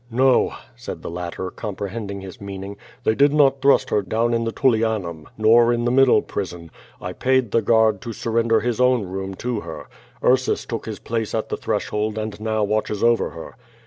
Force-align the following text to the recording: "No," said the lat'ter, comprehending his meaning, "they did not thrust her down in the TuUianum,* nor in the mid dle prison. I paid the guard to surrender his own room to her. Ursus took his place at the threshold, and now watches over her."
"No," 0.09 0.53
said 0.75 1.03
the 1.03 1.11
lat'ter, 1.11 1.51
comprehending 1.51 2.21
his 2.21 2.41
meaning, 2.41 2.75
"they 3.03 3.13
did 3.13 3.31
not 3.31 3.61
thrust 3.61 3.91
her 3.91 4.01
down 4.01 4.33
in 4.33 4.45
the 4.45 4.51
TuUianum,* 4.51 5.25
nor 5.37 5.71
in 5.71 5.85
the 5.85 5.91
mid 5.91 6.05
dle 6.05 6.23
prison. 6.23 6.71
I 6.99 7.13
paid 7.13 7.51
the 7.51 7.61
guard 7.61 8.01
to 8.01 8.11
surrender 8.11 8.61
his 8.61 8.81
own 8.81 9.03
room 9.03 9.35
to 9.35 9.59
her. 9.59 9.87
Ursus 10.23 10.65
took 10.65 10.87
his 10.87 10.97
place 10.97 11.35
at 11.35 11.49
the 11.49 11.55
threshold, 11.57 12.17
and 12.17 12.41
now 12.41 12.63
watches 12.63 13.03
over 13.03 13.29
her." 13.29 13.57